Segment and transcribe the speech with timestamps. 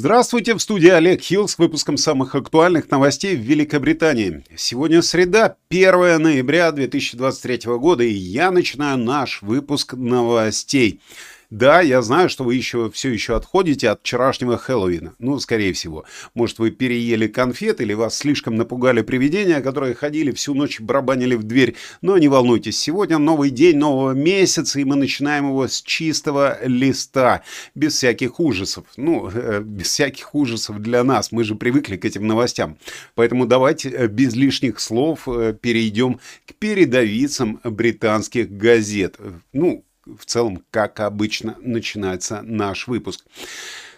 [0.00, 4.42] Здравствуйте, в студии Олег Хилл с выпуском самых актуальных новостей в Великобритании.
[4.56, 11.02] Сегодня среда, 1 ноября 2023 года, и я начинаю наш выпуск новостей.
[11.50, 15.14] Да, я знаю, что вы еще все еще отходите от вчерашнего Хэллоуина.
[15.18, 16.04] Ну, скорее всего.
[16.32, 21.42] Может, вы переели конфет или вас слишком напугали привидения, которые ходили всю ночь, барабанили в
[21.42, 21.74] дверь.
[22.02, 27.42] Но не волнуйтесь, сегодня новый день нового месяца, и мы начинаем его с чистого листа,
[27.74, 28.84] без всяких ужасов.
[28.96, 31.32] Ну, э, без всяких ужасов для нас.
[31.32, 32.78] Мы же привыкли к этим новостям.
[33.16, 39.16] Поэтому давайте э, без лишних слов э, перейдем к передовицам британских газет.
[39.52, 43.24] Ну, в целом, как обычно, начинается наш выпуск.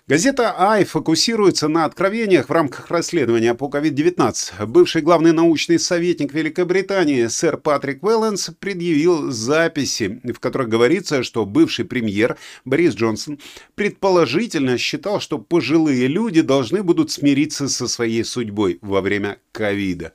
[0.08, 4.66] Газета «Ай» фокусируется на откровениях в рамках расследования по COVID-19.
[4.66, 11.84] Бывший главный научный советник Великобритании сэр Патрик Велленс предъявил записи, в которых говорится, что бывший
[11.84, 13.38] премьер Борис Джонсон
[13.76, 20.14] предположительно считал, что пожилые люди должны будут смириться со своей судьбой во время ковида.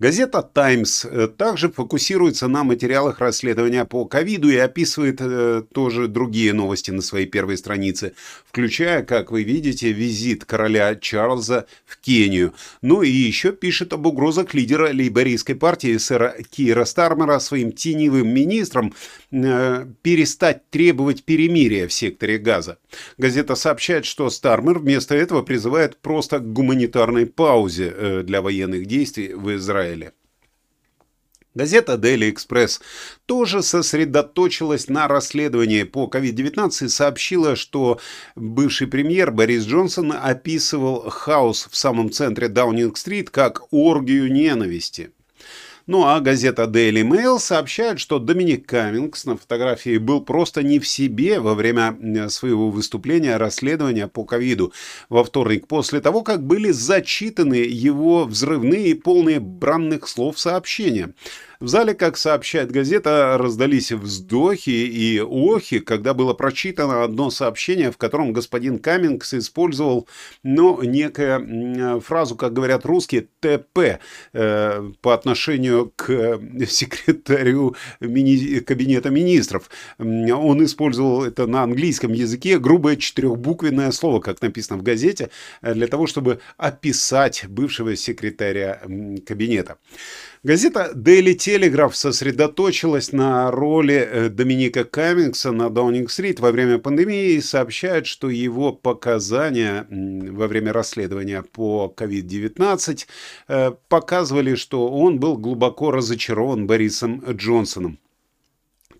[0.00, 6.52] Газета «Таймс» э, также фокусируется на материалах расследования по ковиду и описывает э, тоже другие
[6.52, 8.14] новости на своей первой странице,
[8.44, 12.54] включая, как вы видите, визит короля Чарльза в Кению.
[12.82, 18.92] Ну и еще пишет об угрозах лидера лейбористской партии сэра Кира Стармера своим теневым министрам
[19.30, 22.78] э, перестать требовать перемирия в секторе газа.
[23.16, 29.34] Газета сообщает, что Стармер вместо этого призывает просто к гуманитарной паузе э, для военных действий
[29.34, 29.83] в Израиле.
[29.84, 30.12] Израиле.
[31.54, 32.80] Газета Daily Express
[33.26, 38.00] тоже сосредоточилась на расследовании по COVID-19 и сообщила, что
[38.34, 45.12] бывший премьер Борис Джонсон описывал хаос в самом центре Даунинг-стрит как оргию ненависти.
[45.86, 50.88] Ну а газета Daily Mail сообщает, что Доминик Каммингс на фотографии был просто не в
[50.88, 51.94] себе во время
[52.30, 54.72] своего выступления расследования по ковиду
[55.10, 61.12] во вторник, после того, как были зачитаны его взрывные и полные бранных слов сообщения.
[61.60, 67.96] В зале, как сообщает газета, раздались вздохи и охи, когда было прочитано одно сообщение, в
[67.96, 70.08] котором господин Каммингс использовал,
[70.42, 74.00] ну, некую фразу, как говорят русские, ТП
[74.32, 79.70] э, по отношению к секретарю мини кабинета министров.
[79.98, 85.30] Он использовал это на английском языке, грубое четырехбуквенное слово, как написано в газете,
[85.62, 88.80] для того, чтобы описать бывшего секретаря
[89.26, 89.78] кабинета.
[90.44, 97.40] Газета Daily Telegraph сосредоточилась на роли э, Доминика Каммингса на Даунинг-стрит во время пандемии и
[97.40, 103.06] сообщает, что его показания во время расследования по COVID-19
[103.48, 107.98] э, показывали, что он был глубоко разочарован Борисом Джонсоном.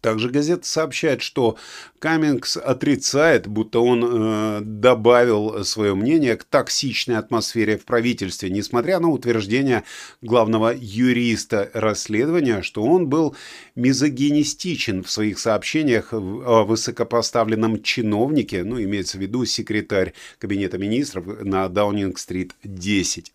[0.05, 1.57] Также газета сообщает, что
[1.99, 9.09] Каммингс отрицает, будто он э, добавил свое мнение к токсичной атмосфере в правительстве, несмотря на
[9.09, 9.83] утверждение
[10.21, 13.35] главного юриста расследования, что он был
[13.77, 21.67] мизогинистичен в своих сообщениях о высокопоставленном чиновнике, ну, имеется в виду секретарь Кабинета министров на
[21.71, 23.33] Даунинг-стрит 10.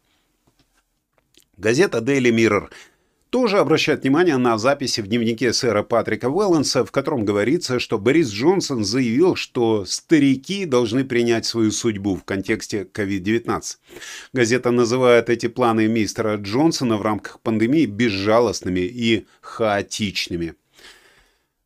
[1.57, 2.69] Газета Daily Mirror
[3.29, 8.29] тоже обращает внимание на записи в дневнике сэра Патрика Уэлленса, в котором говорится, что Борис
[8.29, 13.61] Джонсон заявил, что старики должны принять свою судьбу в контексте COVID-19.
[14.33, 20.55] Газета называет эти планы мистера Джонсона в рамках пандемии безжалостными и хаотичными.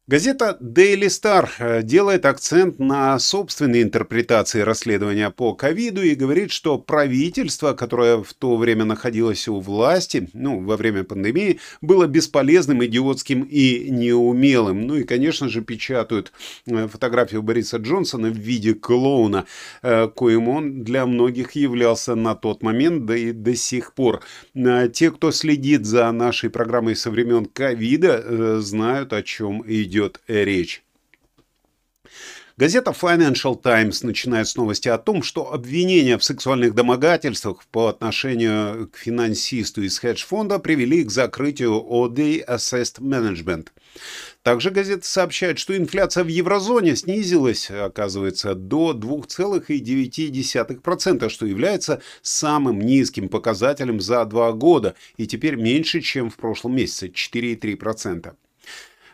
[0.05, 6.77] Газета Daily Star э, делает акцент на собственной интерпретации расследования по ковиду и говорит, что
[6.77, 13.43] правительство, которое в то время находилось у власти, ну, во время пандемии, было бесполезным, идиотским
[13.43, 14.87] и неумелым.
[14.87, 16.33] Ну и, конечно же, печатают
[16.65, 19.45] э, фотографию Бориса Джонсона в виде клоуна,
[19.83, 24.21] э, коим он для многих являлся на тот момент, да и до сих пор.
[24.53, 30.83] Те, кто следит за нашей программой со времен ковида, знают, о чем идет идет речь.
[32.55, 38.89] Газета Financial Times начинает с новости о том, что обвинения в сексуальных домогательствах по отношению
[38.89, 43.69] к финансисту из хедж-фонда привели к закрытию OD Assessed Management.
[44.43, 53.29] Также газета сообщает, что инфляция в еврозоне снизилась, оказывается, до 2,9%, что является самым низким
[53.29, 58.35] показателем за два года и теперь меньше, чем в прошлом месяце– 4,3%.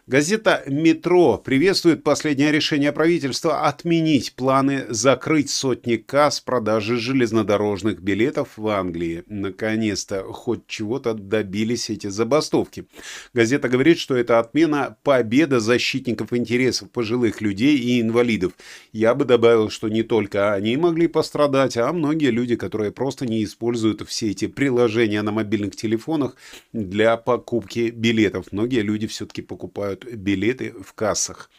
[0.10, 8.68] Газета «Метро» приветствует последнее решение правительства отменить планы закрыть сотни касс продажи железнодорожных билетов в
[8.70, 9.24] Англии.
[9.28, 12.88] Наконец-то хоть чего-то добились эти забастовки.
[13.36, 18.54] Газета говорит, что это отмена победа защитников интересов пожилых людей и инвалидов.
[18.92, 23.44] Я бы добавил, что не только они могли пострадать, а многие люди, которые просто не
[23.44, 26.36] используют все эти приложения на мобильных телефонах
[26.74, 28.48] для покупки билетов.
[28.52, 31.50] Многие люди все-таки покупают билеты в кассах.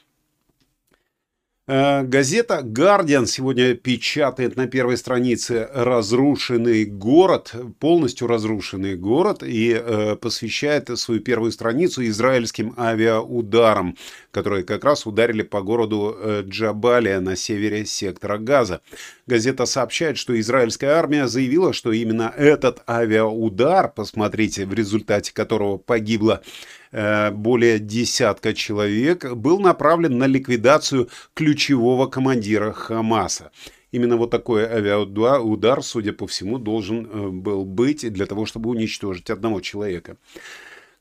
[1.72, 10.16] Э, газета «Гардиан» сегодня печатает на первой странице разрушенный город, полностью разрушенный город, и э,
[10.16, 13.96] посвящает свою первую страницу израильским авиаударам,
[14.32, 18.80] которые как раз ударили по городу э, Джабалия на севере сектора Газа.
[19.30, 26.42] Газета сообщает, что израильская армия заявила, что именно этот авиаудар, посмотрите, в результате которого погибло
[26.92, 33.52] Э, более десятка человек, был направлен на ликвидацию ключевого командира Хамаса.
[33.92, 39.30] Именно вот такой авиаудар, судя по всему, должен э, был быть для того, чтобы уничтожить
[39.30, 40.16] одного человека.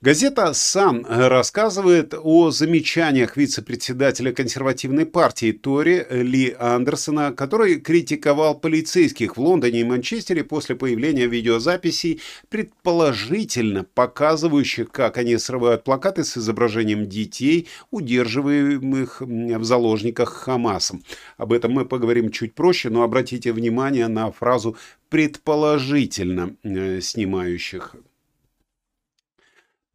[0.02, 9.42] Газета «Сан» рассказывает о замечаниях вице-председателя консервативной партии Тори Ли Андерсона, который критиковал полицейских в
[9.42, 17.68] Лондоне и Манчестере после появления видеозаписей, предположительно показывающих, как они срывают плакаты с изображением детей,
[17.92, 21.04] удерживаемых в заложниках Хамасом.
[21.36, 24.78] Об этом мы поговорим чуть проще, но обратите внимание на фразу
[25.10, 27.98] «предположительно э, снимающих».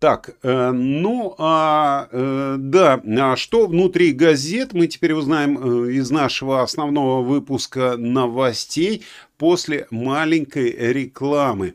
[0.04, 6.10] Так, э, ну, а, э, да, а что внутри газет, мы теперь узнаем э, из
[6.10, 9.02] нашего основного выпуска новостей
[9.38, 11.72] после маленькой рекламы.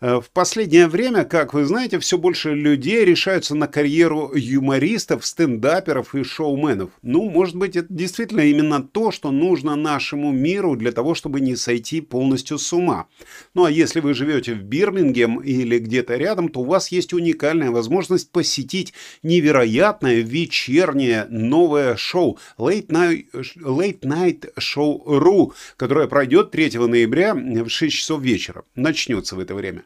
[0.00, 6.14] Э, в последнее время, как вы знаете, все больше людей решаются на карьеру юмористов, стендаперов
[6.14, 6.90] и шоуменов.
[7.02, 11.56] Ну, может быть, это действительно именно то, что нужно нашему миру для того, чтобы не
[11.56, 13.06] сойти полностью с ума.
[13.54, 17.70] Ну, а если вы живете в Бирмингем или где-то рядом, то у вас есть уникальная
[17.70, 18.92] возможность посетить
[19.22, 27.94] невероятное вечернее новое шоу Late Night, Late Night Show.ru, которое пройдет 3 ноября в 6
[27.94, 28.64] часов вечера.
[28.74, 29.85] Начнется в это время.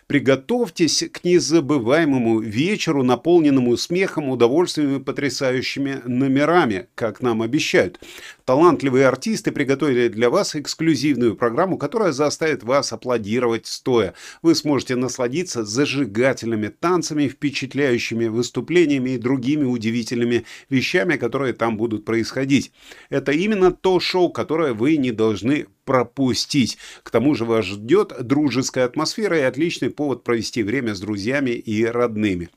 [0.11, 7.97] Приготовьтесь к незабываемому вечеру, наполненному смехом, удовольствием и потрясающими номерами, как нам обещают.
[8.43, 14.13] Талантливые артисты приготовили для вас эксклюзивную программу, которая заставит вас аплодировать стоя.
[14.41, 22.73] Вы сможете насладиться зажигательными танцами, впечатляющими выступлениями и другими удивительными вещами, которые там будут происходить.
[23.09, 26.77] Это именно то шоу, которое вы не должны пропустить.
[27.03, 31.85] К тому же вас ждет дружеская атмосфера и отличный повод провести время с друзьями и
[31.85, 32.49] родными.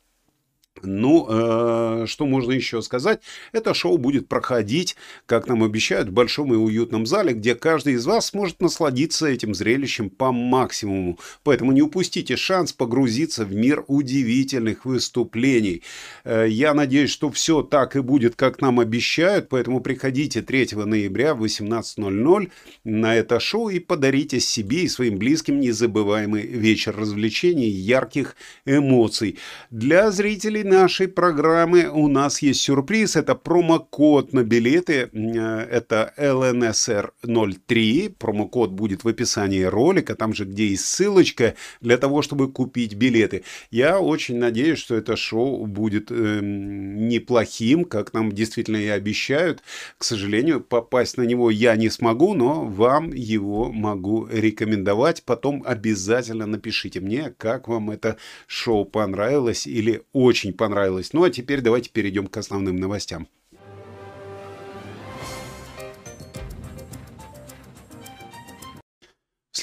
[0.82, 3.20] Ну, э, что можно еще сказать?
[3.52, 8.04] Это шоу будет проходить, как нам обещают, в большом и уютном зале, где каждый из
[8.06, 11.20] вас сможет насладиться этим зрелищем по максимуму.
[11.44, 15.82] Поэтому не упустите шанс погрузиться в мир удивительных выступлений.
[16.24, 21.36] Э, я надеюсь, что все так и будет, как нам обещают, поэтому приходите 3 ноября
[21.36, 22.50] в 18.00
[22.82, 28.34] на это шоу и подарите себе и своим близким незабываемый вечер развлечений и ярких
[28.66, 29.38] эмоций.
[29.70, 33.16] Для зрителей нашей программы у нас есть сюрприз.
[33.16, 35.11] Это промокод на билеты.
[35.12, 38.14] Э, это LNSR03.
[38.19, 40.14] Промокод будет в описании ролика.
[40.14, 43.44] Там же, где есть ссылочка для того, чтобы купить билеты.
[43.70, 49.62] Я очень надеюсь, что это шоу будет э, неплохим, как нам действительно и обещают.
[49.98, 55.22] К сожалению, попасть на него я не смогу, но вам его могу рекомендовать.
[55.24, 61.13] Потом обязательно напишите мне, как вам это шоу понравилось или очень понравилось.
[61.13, 63.29] Ну а теперь давайте перейдем к основным новостям.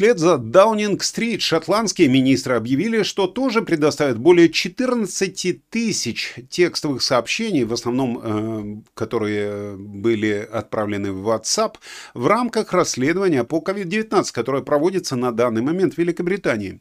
[0.02, 7.74] Вслед за Даунинг-стрит шотландские министры объявили, что тоже предоставят более 14 тысяч текстовых сообщений, в
[7.74, 11.76] основном э, которые были отправлены в WhatsApp,
[12.14, 16.80] в рамках расследования по COVID-19, которое проводится на данный момент в Великобритании.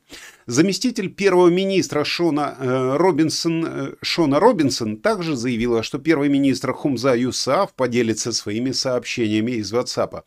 [0.50, 7.14] Заместитель первого министра Шона, э, Робинсон, э, Шона Робинсон также заявила, что первый министр Хумза
[7.14, 10.22] Юсаф поделится своими сообщениями из WhatsApp.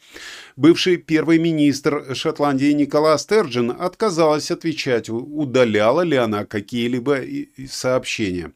[0.56, 7.20] Бывший первый министр Шотландии Никола Стерджин отказалась отвечать, удаляла ли она какие-либо
[7.70, 8.54] сообщения.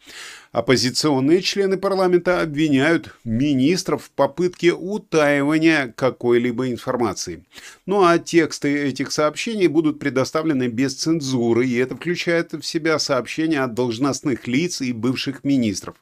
[0.51, 7.44] Оппозиционные члены парламента обвиняют министров в попытке утаивания какой-либо информации.
[7.86, 13.62] Ну а тексты этих сообщений будут предоставлены без цензуры, и это включает в себя сообщения
[13.62, 15.96] от должностных лиц и бывших министров.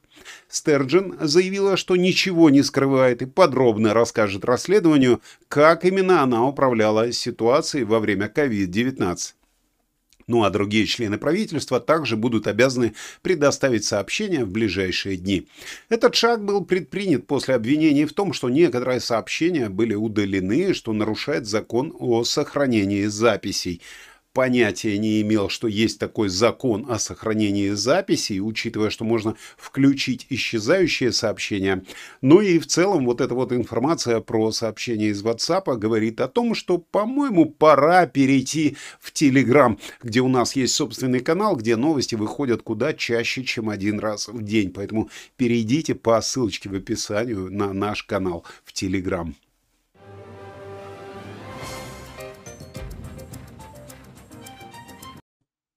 [0.48, 7.84] Стерджин заявила, что ничего не скрывает и подробно расскажет расследованию, как именно она управляла ситуацией
[7.84, 9.34] во время COVID-19.
[10.28, 15.46] Ну а другие члены правительства также будут обязаны предоставить сообщения в ближайшие дни.
[15.88, 21.46] Этот шаг был предпринят после обвинений в том, что некоторые сообщения были удалены, что нарушает
[21.46, 23.80] закон о сохранении записей
[24.36, 31.10] понятия не имел, что есть такой закон о сохранении записей, учитывая, что можно включить исчезающие
[31.10, 31.82] сообщения.
[32.20, 36.54] Ну и в целом вот эта вот информация про сообщения из WhatsApp говорит о том,
[36.54, 42.60] что, по-моему, пора перейти в Telegram, где у нас есть собственный канал, где новости выходят
[42.60, 44.70] куда чаще, чем один раз в день.
[44.70, 49.32] Поэтому перейдите по ссылочке в описании на наш канал в Telegram.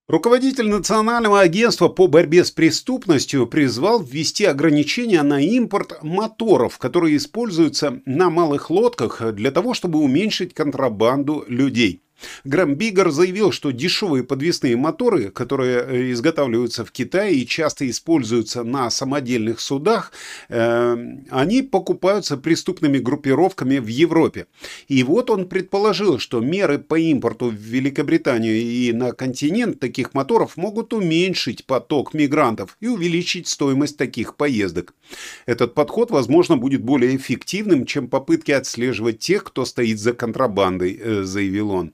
[0.09, 8.01] Руководитель Национального агентства по борьбе с преступностью призвал ввести ограничения на импорт моторов, которые используются
[8.07, 12.01] на малых лодках для того, чтобы уменьшить контрабанду людей.
[12.43, 18.63] Грэм Биггер заявил, что дешевые подвесные моторы, которые э, изготавливаются в Китае и часто используются
[18.63, 20.11] на самодельных судах,
[20.49, 20.97] э,
[21.29, 24.47] они покупаются преступными группировками в Европе.
[24.87, 30.57] И вот он предположил, что меры по импорту в Великобританию и на континент таких моторов
[30.57, 34.93] могут уменьшить поток мигрантов и увеличить стоимость таких поездок.
[35.45, 41.23] Этот подход, возможно, будет более эффективным, чем попытки отслеживать тех, кто стоит за контрабандой, э,
[41.23, 41.93] заявил он.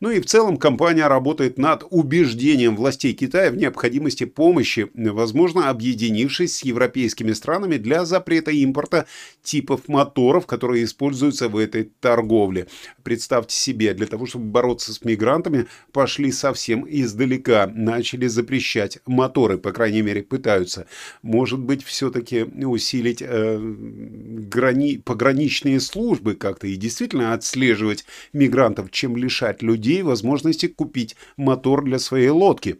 [0.00, 6.56] Ну и в целом компания работает над убеждением властей Китая в необходимости помощи, возможно, объединившись
[6.56, 9.06] с европейскими странами для запрета импорта
[9.42, 12.68] типов моторов, которые используются в этой торговле.
[13.02, 19.72] Представьте себе, для того, чтобы бороться с мигрантами, пошли совсем издалека, начали запрещать моторы, по
[19.72, 20.86] крайней мере, пытаются.
[21.22, 24.98] Может быть, все-таки усилить э, грани...
[24.98, 31.98] пограничные службы как-то и действительно отслеживать мигрантов, чем лишать людей людей возможности купить мотор для
[31.98, 32.76] своей лодки.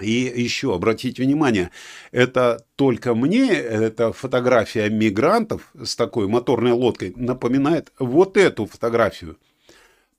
[0.00, 1.70] И еще обратите внимание,
[2.10, 9.36] это только мне, эта фотография мигрантов с такой моторной лодкой напоминает вот эту фотографию.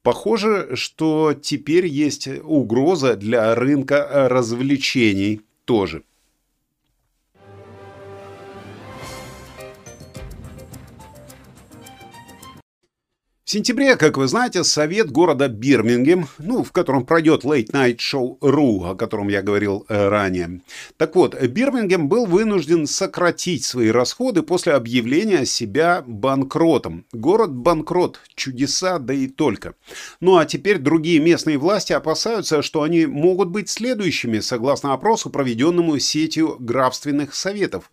[0.03, 6.03] Похоже, что теперь есть угроза для рынка развлечений тоже.
[13.53, 18.89] Сентябре, как вы знаете, совет города Бирмингем, ну, в котором пройдет Late Night Show Ru,
[18.89, 20.61] о котором я говорил э, ранее.
[20.97, 27.05] Так вот, Бирмингем был вынужден сократить свои расходы после объявления себя банкротом.
[27.11, 29.75] Город банкрот, чудеса, да и только.
[30.19, 35.99] Ну а теперь другие местные власти опасаются, что они могут быть следующими, согласно опросу, проведенному
[35.99, 37.91] сетью графственных советов.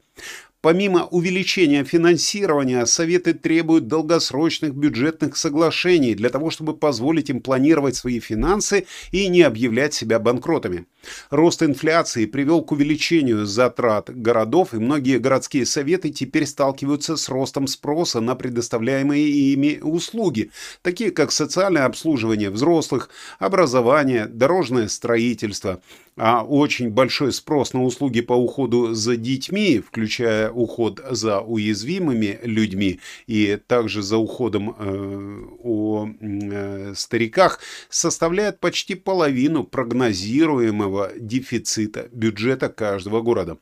[0.62, 8.21] Помимо увеличения финансирования, Советы требуют долгосрочных бюджетных соглашений для того, чтобы позволить им планировать свои
[8.21, 10.85] финансы и не объявлять себя банкротами.
[11.31, 17.67] Рост инфляции привел к увеличению затрат городов, и многие городские советы теперь сталкиваются с ростом
[17.67, 20.50] спроса на предоставляемые ими услуги,
[20.83, 25.81] такие как социальное обслуживание взрослых, образование, дорожное строительство
[26.23, 33.00] а очень большой спрос на услуги по уходу за детьми, включая уход за уязвимыми людьми
[33.27, 43.23] и также за уходом э, о э, стариках, составляет почти половину прогнозируемого дефицита бюджета каждого
[43.23, 43.57] города.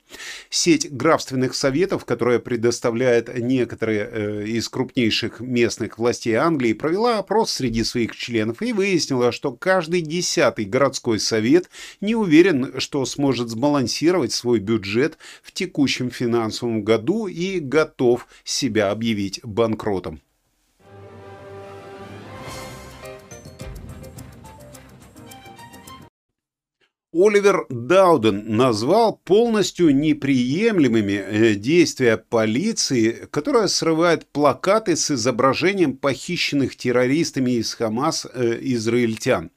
[0.50, 7.84] Сеть графственных советов, которая предоставляет некоторые э, из крупнейших местных властей Англии, провела опрос среди
[7.84, 14.32] своих членов и выяснила, что каждый десятый городской совет не уверен, уверен, что сможет сбалансировать
[14.32, 20.20] свой бюджет в текущем финансовом году и готов себя объявить банкротом.
[27.10, 37.52] Оливер Дауден назвал полностью неприемлемыми э, действия полиции, которая срывает плакаты с изображением похищенных террористами
[37.52, 39.50] из Хамас э, израильтян.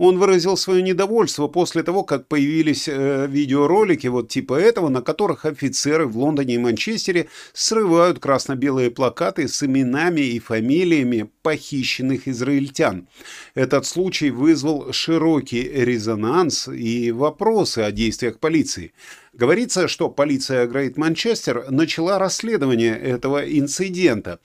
[0.00, 5.44] Он выразил свое недовольство после того, как появились э, видеоролики вот типа этого, на которых
[5.44, 13.08] офицеры в Лондоне и Манчестере срывают красно-белые плакаты с именами и фамилиями похищенных израильтян.
[13.54, 18.94] Этот случай вызвал широкий резонанс и вопросы о действиях полиции.
[19.32, 24.40] Говорится, что полиция Грейт Манчестер начала расследование этого инцидента.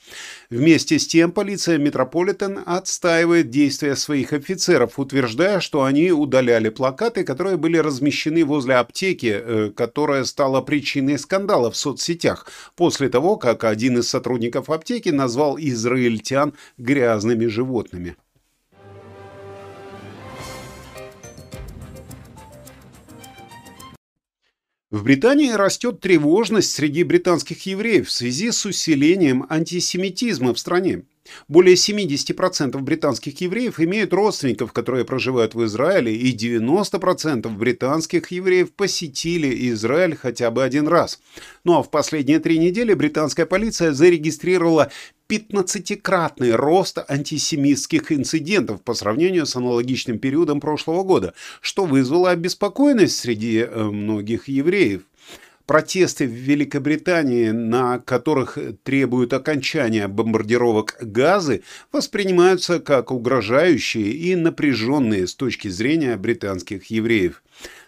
[0.51, 7.57] Вместе с тем полиция Метрополитен отстаивает действия своих офицеров, утверждая, что они удаляли плакаты, которые
[7.57, 13.97] были размещены возле аптеки, э, которая стала причиной скандала в соцсетях, после того, как один
[13.97, 18.17] из сотрудников аптеки назвал израильтян грязными животными.
[24.95, 31.03] В Британии растет тревожность среди британских евреев в связи с усилением антисемитизма в стране.
[31.48, 39.70] Более 70% британских евреев имеют родственников, которые проживают в Израиле, и 90% британских евреев посетили
[39.70, 41.20] Израиль хотя бы один раз.
[41.63, 44.91] Ну а в последние три недели британская полиция зарегистрировала
[45.29, 53.60] 15-кратный рост антисемитских инцидентов по сравнению с аналогичным периодом прошлого года, что вызвало обеспокоенность среди
[53.60, 55.03] э, многих евреев.
[55.65, 65.34] Протесты в Великобритании, на которых требуют окончания бомбардировок Газы, воспринимаются как угрожающие и напряженные с
[65.34, 67.41] точки зрения британских евреев.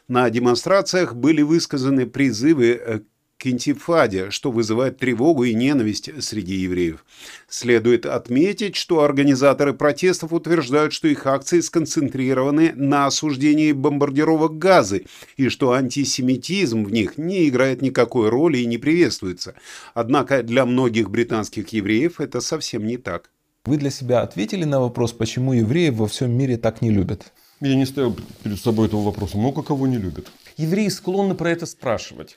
[0.07, 3.03] На демонстрациях были высказаны призывы
[3.37, 7.05] к интифаде, что вызывает тревогу и ненависть среди евреев.
[7.47, 15.05] Следует отметить, что организаторы протестов утверждают, что их акции сконцентрированы на осуждении бомбардировок Газы
[15.37, 19.53] и что антисемитизм в них не играет никакой роли и не приветствуется.
[19.93, 23.29] Однако для многих британских евреев это совсем не так.
[23.65, 27.33] Вы для себя ответили на вопрос, почему евреев во всем мире так не любят?
[27.59, 29.37] Я не ставил перед собой этого вопроса.
[29.37, 30.31] Много кого не любят.
[30.57, 32.35] Евреи склонны про это спрашивать.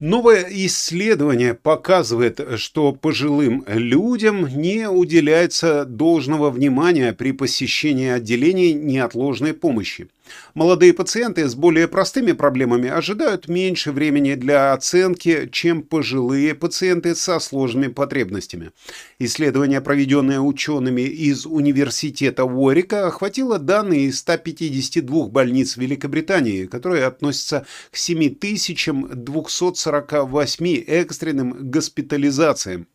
[0.00, 10.08] Новое исследование показывает, что пожилым людям не уделяется должного внимания при посещении отделений неотложной помощи.
[10.54, 17.38] Молодые пациенты с более простыми проблемами ожидают меньше времени для оценки, чем пожилые пациенты со
[17.40, 18.70] сложными потребностями.
[19.18, 27.96] Исследование, проведенное учеными из университета Уорика, охватило данные из 152 больниц Великобритании, которые относятся к
[27.96, 32.86] 7248 экстренным госпитализациям.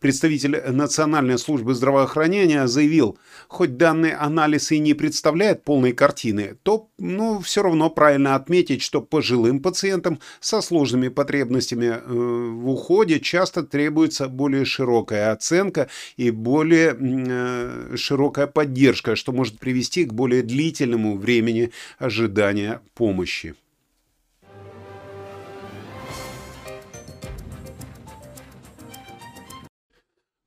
[0.00, 7.40] Представитель Национальной службы здравоохранения заявил, хоть данный анализ и не представляет полной картины, то ну,
[7.40, 14.28] все равно правильно отметить, что пожилым пациентам со сложными потребностями э, в уходе часто требуется
[14.28, 21.70] более широкая оценка и более э, широкая поддержка, что может привести к более длительному времени
[21.98, 23.54] ожидания помощи.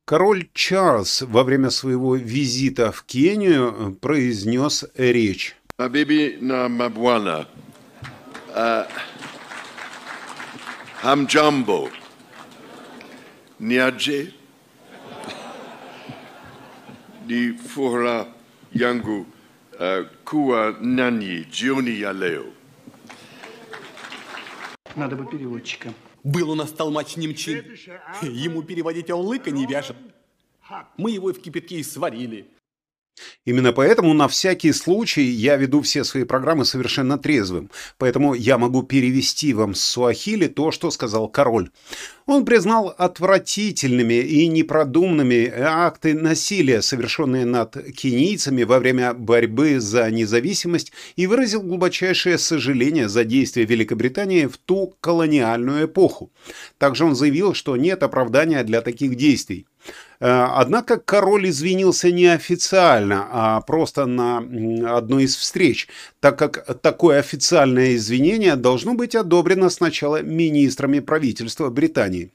[0.05, 5.55] Король Чарльз во время своего визита в Кению произнес речь.
[22.13, 22.53] Leo.
[24.95, 25.91] Надо бы переводчика.
[26.25, 27.63] Был у нас толмач немчин.
[28.23, 29.95] Ему переводить Аулыка не вяжет.
[30.97, 32.49] Мы его и в кипятке и сварили.
[33.45, 37.69] Именно поэтому на всякий случай я веду все свои программы совершенно трезвым.
[37.97, 41.69] Поэтому я могу перевести вам с суахили то, что сказал король.
[42.25, 50.91] Он признал отвратительными и непродуманными акты насилия, совершенные над кенийцами во время борьбы за независимость,
[51.15, 56.31] и выразил глубочайшее сожаление за действия Великобритании в ту колониальную эпоху.
[56.79, 59.67] Также он заявил, что нет оправдания для таких действий.
[60.19, 64.37] Э, однако король извинился неофициально, а просто на
[64.97, 65.87] одной из встреч,
[66.19, 72.31] так как такое официальное извинение должно быть одобрено сначала министрами правительства Британии.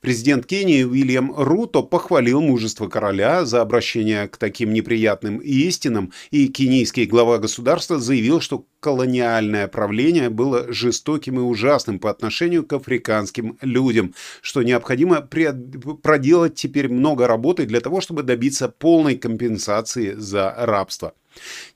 [0.00, 7.06] Президент Кении Уильям Руто похвалил мужество короля за обращение к таким неприятным истинам, и кенийский
[7.06, 14.12] глава государства заявил, что колониальное правление было жестоким и ужасным по отношению к африканским людям,
[14.40, 21.14] что необходимо проделать теперь много работы для того, чтобы добиться полной компенсации за рабство.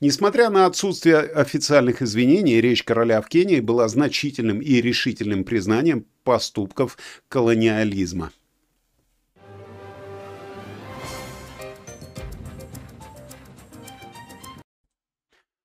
[0.01, 6.99] Несмотря на отсутствие официальных извинений, речь короля в Кении была значительным и решительным признанием поступков
[7.29, 8.33] колониализма.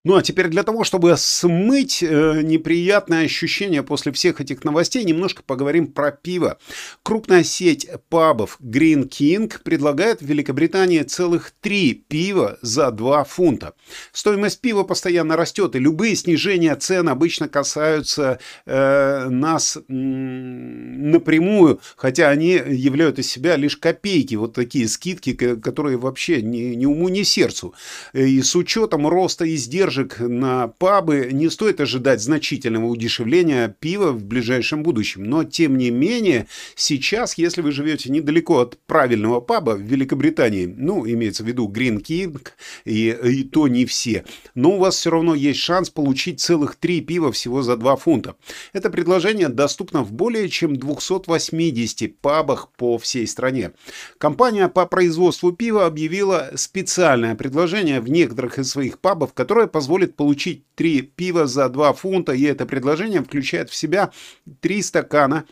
[0.04, 5.44] Ну а теперь для того, чтобы смыть э, неприятное ощущение после всех этих новостей, немножко
[5.44, 6.58] поговорим про пиво.
[7.04, 13.74] Крупная сеть пабов Green King предлагает в Великобритании целых три пива за 2 фунта.
[14.12, 22.30] Стоимость пива постоянно растет, и любые снижения цен обычно касаются э, нас м, напрямую, хотя
[22.30, 27.22] они являют из себя лишь копейки, вот такие скидки, которые вообще ни, ни уму, ни
[27.22, 27.76] сердцу.
[28.14, 34.24] И с учетом роста издержек издержек на пабы не стоит ожидать значительного удешевления пива в
[34.24, 35.24] ближайшем будущем.
[35.24, 41.08] Но, тем не менее, сейчас, если вы живете недалеко от правильного паба в Великобритании, ну,
[41.08, 42.48] имеется в виду Green King,
[42.86, 44.24] и, и то не все,
[44.56, 48.36] но у вас все равно есть шанс получить целых три пива всего за 2 фунта.
[48.74, 53.72] Это предложение доступно в более чем 280 пабах по всей стране.
[54.18, 60.16] Компания по производству пива объявила специальное предложение в некоторых из своих пабов, которое позволяет позволит
[60.16, 64.12] получить 3 пива за 2 фунта, и это предложение включает в себя
[64.60, 65.46] 3 стакана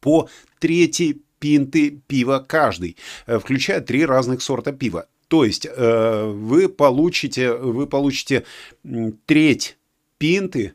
[0.00, 5.06] по трети пинты пива каждый, э, включая три разных сорта пива.
[5.28, 8.44] То есть э, вы получите, вы получите
[9.24, 9.78] треть
[10.18, 10.74] пинты,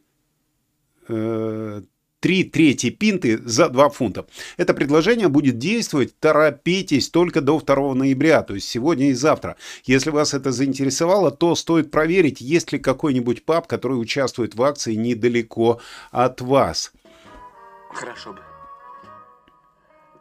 [1.07, 1.81] э,
[2.23, 4.25] 3 трети пинты за 2 фунта.
[4.55, 9.57] Это предложение будет действовать, торопитесь, только до 2 ноября, то есть сегодня и завтра.
[9.83, 14.95] Если вас это заинтересовало, то стоит проверить, есть ли какой-нибудь паб, который участвует в акции
[14.95, 15.81] недалеко
[16.11, 16.93] от вас.
[17.91, 18.39] Хорошо бы.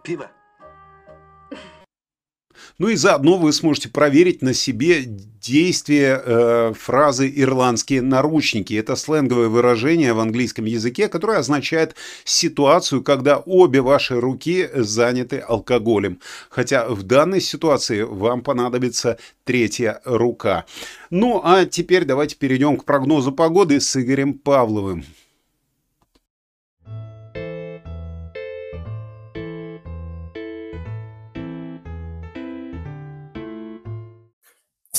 [0.02, 0.28] Пиво?
[2.78, 8.74] Ну и заодно вы сможете проверить на себе действие э, фразы «ирландские наручники».
[8.74, 11.94] Это сленговое выражение в английском языке, которое означает
[12.24, 16.20] ситуацию, когда обе ваши руки заняты алкоголем.
[16.48, 20.64] Хотя в данной ситуации вам понадобится третья рука.
[21.10, 25.04] Ну а теперь давайте перейдем к прогнозу погоды с Игорем Павловым.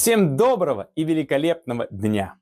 [0.03, 2.35] Всем доброго и великолепного дня!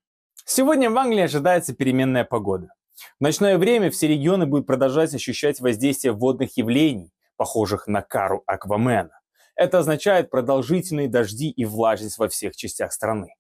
[0.46, 2.74] Сегодня в Англии ожидается переменная погода.
[3.20, 9.12] В ночное время все регионы будут продолжать ощущать воздействие водных явлений, похожих на кару Аквамена.
[9.56, 13.36] Это означает продолжительные дожди и влажность во всех частях страны.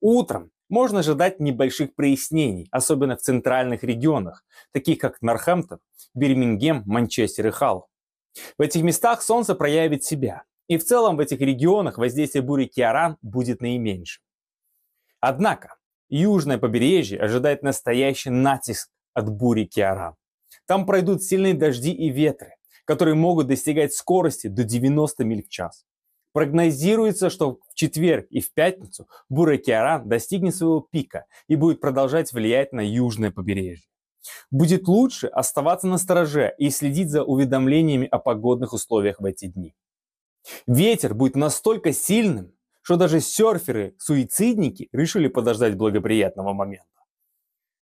[0.00, 5.80] Утром можно ожидать небольших прояснений, особенно в центральных регионах, таких как Норхэмптон,
[6.14, 7.88] Бирмингем, Манчестер и Халл.
[8.56, 13.16] В этих местах солнце проявит себя, и в целом в этих регионах воздействие бури Киаран
[13.22, 14.22] будет наименьшим.
[15.20, 15.76] Однако,
[16.08, 20.14] южное побережье ожидает настоящий натиск от бури Киаран.
[20.66, 25.84] Там пройдут сильные дожди и ветры, которые могут достигать скорости до 90 миль в час.
[26.32, 32.32] Прогнозируется, что в четверг и в пятницу буря Киаран достигнет своего пика и будет продолжать
[32.32, 33.86] влиять на южное побережье.
[34.50, 39.74] Будет лучше оставаться на стороже и следить за уведомлениями о погодных условиях в эти дни.
[40.66, 42.52] Ветер будет настолько сильным,
[42.82, 46.86] что даже серферы-суицидники решили подождать благоприятного момента.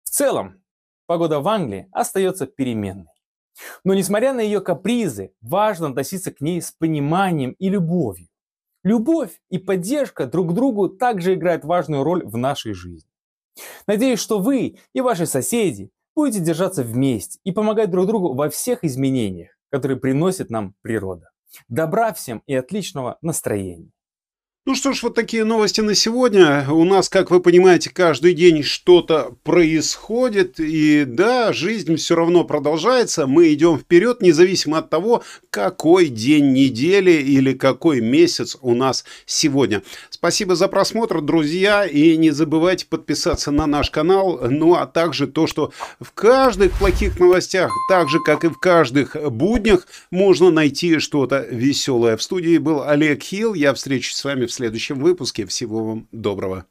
[0.03, 0.61] В целом,
[1.05, 3.07] погода в Англии остается переменной.
[3.83, 8.27] Но несмотря на ее капризы, важно относиться к ней с пониманием и любовью.
[8.83, 13.09] Любовь и поддержка друг другу также играют важную роль в нашей жизни.
[13.87, 18.83] Надеюсь, что вы и ваши соседи будете держаться вместе и помогать друг другу во всех
[18.83, 21.28] изменениях, которые приносит нам природа.
[21.67, 23.91] Добра всем и отличного настроения.
[24.65, 26.65] Ну что ж, вот такие новости на сегодня.
[26.69, 30.59] У нас, как вы понимаете, каждый день что-то происходит.
[30.59, 33.25] И да, жизнь все равно продолжается.
[33.25, 39.81] Мы идем вперед, независимо от того, какой день недели или какой месяц у нас сегодня.
[40.09, 41.85] Спасибо за просмотр, друзья.
[41.85, 44.41] И не забывайте подписаться на наш канал.
[44.49, 49.15] Ну а также то, что в каждых плохих новостях, так же как и в каждых
[49.31, 52.17] буднях, можно найти что-то веселое.
[52.17, 53.53] В студии был Олег Хилл.
[53.53, 55.45] Я встречусь с вами в следующем выпуске.
[55.45, 56.65] Всего вам доброго.